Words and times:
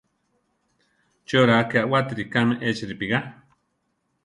Chi 1.25 1.33
oraa 1.43 1.63
ké 1.69 1.77
awátiri 1.83 2.25
kame 2.33 2.55
echi 2.69 2.83
ripigá? 2.89 3.19